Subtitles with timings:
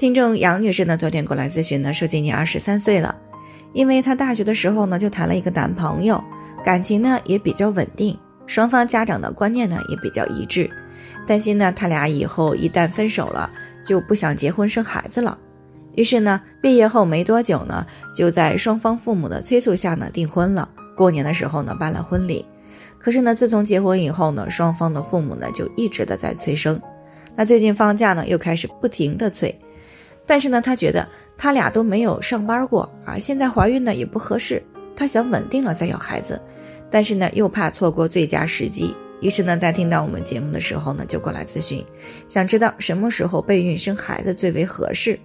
[0.00, 3.14] 听众杨女士呢，昨天过来咨询呢，说今年二十三岁了，
[3.74, 6.24] 因为她大学的时候呢就谈了一个男朋友，
[6.64, 10.70] 感情呢也比较稳定，双方家长的观念呢也比较一致，
[11.26, 13.52] 担心呢他俩以后一旦分手了
[13.84, 15.36] 就不想结婚生孩子了，
[15.96, 22.42] 于是呢毕业后没多久呢就在双方父母的催促下呢订婚了，过年的时候呢办了婚礼，
[22.98, 26.80] 可是呢自从结婚以后呢双方的父母呢就一直的在催生，
[27.36, 29.54] 那最近放假呢又开始不停的催。
[30.26, 31.06] 但是呢，她觉得
[31.36, 34.62] 他俩都没有上班过啊，现在怀孕呢也不合适，
[34.94, 36.40] 她想稳定了再要孩子，
[36.90, 41.84] 但是呢又怕错过最佳时机，于是呢在听到我们节目的时候呢就过来咨询，
[42.28, 45.18] 想知道什么时候备孕生孩子最为合适。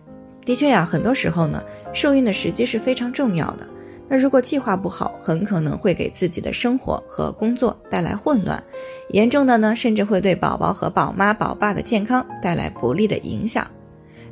[0.46, 3.68] 的确呀，很多时候呢受孕的时机是非常重要的，
[4.08, 8.64] 那如果计划不好，很可能会给自己的生活和工作带来混乱，
[9.10, 13.68] 严重的呢甚至会对宝宝和宝妈宝爸的健康带来不利的影响。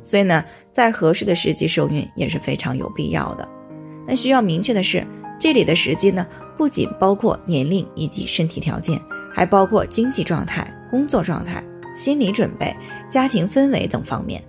[0.04, 3.48] 所以呢，在合适的时机受孕也是非常有必要的。
[4.06, 5.04] 那需要明确的是，
[5.40, 6.24] 这里的时机呢，
[6.56, 9.00] 不仅包括年龄以及身体条件，
[9.32, 12.76] 还包括经济状态、工作状态、心理准备、
[13.08, 14.40] 家庭氛围等方面。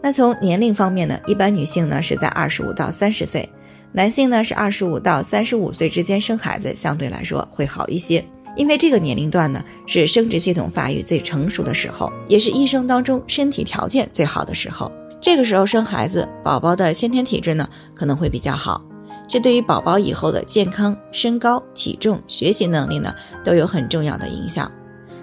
[0.00, 3.48] 那从年龄方面呢，一般女性呢是在二十五到三十岁，
[3.90, 8.24] 男性呢是二十五到三十五岁之间生孩子，相对来说会好一些。
[8.56, 14.90] 因为这个年龄段呢，是生殖系统发育最成熟的时候，也是一生当中身体条件最好的时候。
[15.20, 18.84] 这个时候生孩子，宝宝的先天体质呢可能会比较好，
[19.26, 24.70] 这对于宝宝以后的健康、身高、体重、学习能力呢都有很重要的影响。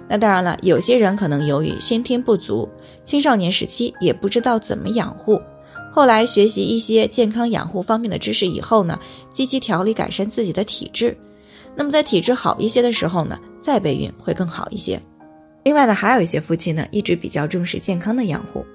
[0.08, 2.68] 那当然了，有些人可能由于先天不足，
[3.04, 5.40] 青少年时期也不知道怎么养护，
[5.90, 8.98] 后来学习一些健康养护方面的知识以后呢，
[9.30, 11.16] 积极调理改善自己的体质。
[11.74, 15.00] 那么在体质好一些的时候呢，再备孕会更好一些。
[15.64, 18.66] 另外呢，还有一些夫妻呢，一直比较重视健康的养护，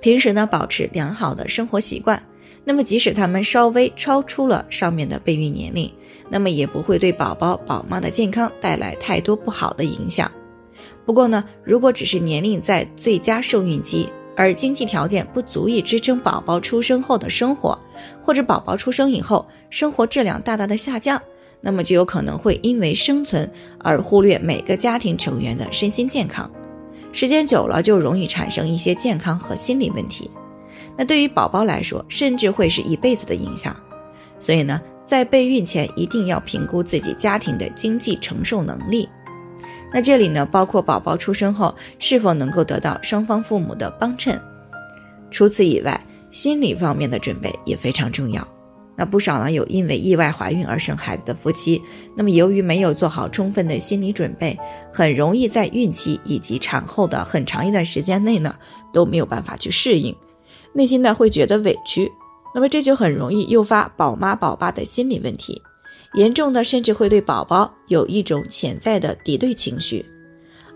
[0.00, 2.22] 平时呢保持良好的生活习惯。
[2.64, 5.90] 那么即使他们稍微超出了上面的备孕年龄，
[6.28, 10.30] 那么也不会对宝宝宝妈的健康带来太多不好的影响。
[11.06, 17.78] 不过呢，如果只是年龄在最佳受孕期，而经济条件不足以支撑宝宝出生后的生活，
[18.22, 21.20] 或者宝宝出生以后生活质量大大的下降。
[21.60, 26.50] 那么就有可能会因为生存而忽略每个家庭成员的身心健康，
[27.12, 30.30] 时间久了就容易产生一些健康和心理问题。
[30.96, 33.74] 那对于宝宝来说，甚至会是一辈子的影响。
[34.38, 39.08] 所以呢，在备孕前一定要评估自己家庭的经济承受能力。
[39.92, 44.40] 那这里呢，包括宝宝出生后是否能够得到双方父母的帮衬。
[45.30, 46.00] 除此以外，
[46.30, 48.46] 心理方面的准备也非常重要。
[49.00, 51.80] 那不少呢，有因为意外怀孕而生孩子的夫妻，
[52.14, 54.54] 那么由于没有做好充分的心理准备，
[54.92, 58.54] 很容易在孕期以及产后的很长一段时间内呢，
[58.92, 60.14] 都没有办法去适应，
[60.74, 62.12] 内心呢会觉得委屈，
[62.54, 65.62] 那么这就很容易诱发宝妈宝爸的心理问题，
[66.12, 70.04] 严重的甚至会对宝宝有一种潜在的敌对情绪，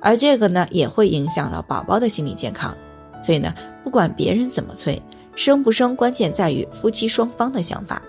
[0.00, 2.74] 而这个呢也会影响到宝宝的心理健康，
[3.20, 4.98] 所以呢，不管别人怎么催，
[5.36, 8.02] 生不生关键在于夫妻双方的想法。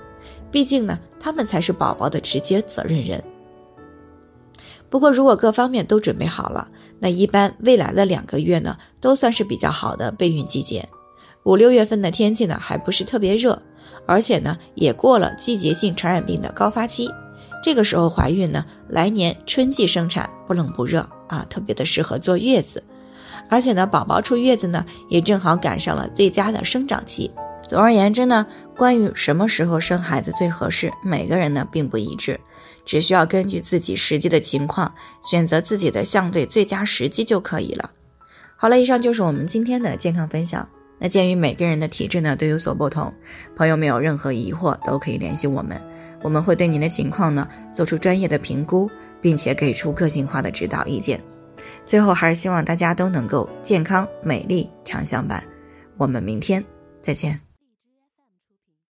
[0.56, 3.22] 毕竟呢，他们才是宝宝的直接责任人。
[4.90, 10.88] 不过，如果各方面都准备好了，那一般未来的两个月呢，都算是比较好的备孕季节。
[11.44, 13.62] 五六月份的天气呢，还不是特别热，
[14.06, 17.12] 而且呢，也过了季节性传染病的高发期。
[17.62, 22.82] 这个时候怀孕呢，来年春季生产，不冷不热啊，特别的适合坐月子。
[23.50, 27.30] 而且呢，宝宝出月子呢，也正好赶上了最佳的生长期。
[27.68, 28.46] 总而言之呢，
[28.78, 32.40] 关于什么时候生孩子最合适，每个人呢并不一致，
[32.86, 34.94] 只需要根据自己实际的情况
[35.24, 37.90] 选择自己的相对最佳时机就可以了。
[38.56, 40.68] 好了，以上就是我们今天的健康分享。
[40.98, 43.14] 那鉴于每个人的体质呢都有所不同，
[43.56, 45.82] 朋友们有任何疑惑都可以联系我们，
[46.22, 51.22] 我们会对您的情况呢做出专业的评估，并且给出个性化的指导意见。
[51.86, 55.44] 最后还是希望大家都能够健康美丽常相伴。
[55.98, 56.64] 我们明天
[57.02, 57.55] 再见。